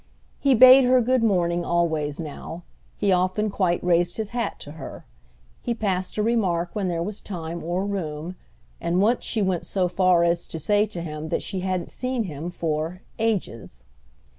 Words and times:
He 0.39 0.55
bade 0.55 0.83
her 0.85 0.99
good 0.99 1.21
morning 1.21 1.63
always 1.63 2.19
now; 2.19 2.63
he 2.97 3.11
often 3.11 3.51
quite 3.51 3.83
raised 3.83 4.17
his 4.17 4.29
hat 4.29 4.59
to 4.61 4.71
her. 4.71 5.05
He 5.61 5.75
passed 5.75 6.17
a 6.17 6.23
remark 6.23 6.71
when 6.73 6.87
there 6.87 7.03
was 7.03 7.21
time 7.21 7.63
or 7.63 7.85
room, 7.85 8.35
and 8.79 8.99
once 8.99 9.23
she 9.23 9.43
went 9.43 9.67
so 9.67 9.87
far 9.87 10.23
as 10.23 10.47
to 10.47 10.57
say 10.57 10.87
to 10.87 11.03
him 11.03 11.29
that 11.29 11.43
she 11.43 11.59
hadn't 11.59 11.91
seen 11.91 12.23
him 12.23 12.49
for 12.49 13.03
"ages." 13.19 13.83